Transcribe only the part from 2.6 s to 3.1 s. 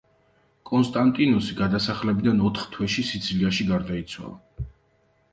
თვეში,